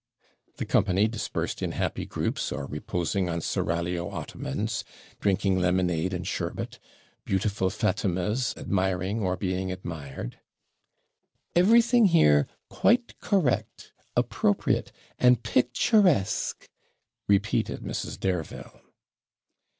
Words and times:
The 0.57 0.65
company, 0.65 1.07
dispersed 1.07 1.61
in 1.61 1.73
happy 1.73 2.07
groups, 2.07 2.51
or 2.51 2.65
reposing 2.65 3.29
on 3.29 3.39
seraglio 3.39 4.09
ottomans, 4.09 4.83
drinking 5.19 5.59
lemonade 5.59 6.11
and 6.11 6.25
sherbet, 6.25 6.79
beautiful 7.23 7.69
Fatimas 7.69 8.55
admiring, 8.57 9.19
or 9.19 9.37
being 9.37 9.71
admired 9.71 10.39
'Everything 11.55 12.05
here 12.05 12.47
quite 12.67 13.19
correct, 13.19 13.91
appropriate, 14.17 14.91
and 15.19 15.43
picturesque,' 15.43 16.67
repeated 17.27 17.81
Mrs. 17.81 18.19
Dareville. 18.19 18.81